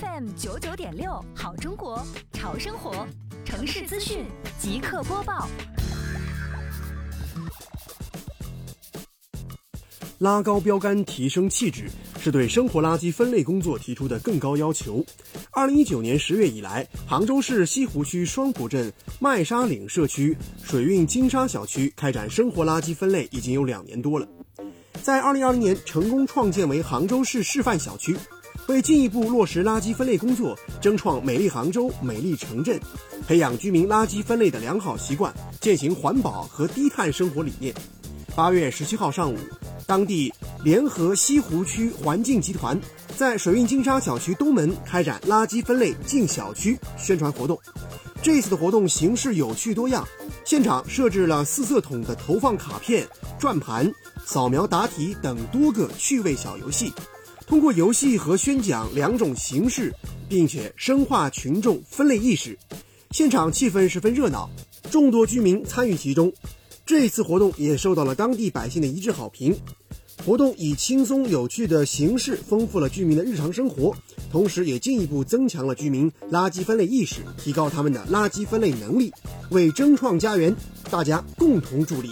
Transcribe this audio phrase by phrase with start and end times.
[0.00, 3.06] FM 九九点六，好中国，潮生活，
[3.46, 4.26] 城市资讯
[4.58, 5.48] 即刻播报。
[10.18, 11.88] 拉高标杆，提升气质，
[12.20, 15.02] 是对生活垃圾分类工作提出的更高要求。
[15.50, 24.28] 二零一九年十月以来，杭州市西湖区双浦镇麦沙岭社区水韵金沙小区开展生活垃圾分类已经有两年多了。
[25.02, 28.16] 在二零二零年成功创建为杭州市示范小区，
[28.68, 32.80] 为进一步落实垃圾分类工作，争创美丽杭州、美丽城镇，
[33.26, 37.74] 培养居民垃圾分类的良好习惯，践行环保和低碳生活理念。
[38.34, 39.38] 八月十七号上午，
[39.86, 40.32] 当地
[40.64, 42.78] 联合西湖区环境集团
[43.16, 47.58] 在水韵金沙小区东门开展垃圾分类进小区宣传活动。
[48.20, 50.04] 这次的活动形式有趣多样，
[50.44, 53.06] 现场设置了四色桶的投放卡片、
[53.38, 53.90] 转盘。
[54.24, 56.92] 扫描答题等多个趣味小游戏，
[57.46, 59.94] 通过游戏和宣讲两种形式，
[60.28, 62.58] 并且深化群众分类意识，
[63.12, 64.50] 现场气氛十分热闹，
[64.90, 66.32] 众多居民参与其中。
[66.84, 69.56] 这次活动也受到了当地百姓的一致好评。
[70.24, 73.94] 活动以轻松有趣的形式丰富了居民的日常生活，
[74.32, 79.12] 同时也进一步增强了居民垃圾分类意识，提高他们的垃圾分类能力，
[79.50, 80.54] 为争创家园
[80.90, 82.10] 大家共同助力。